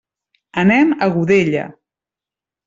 [0.61, 1.67] Anem a Godella.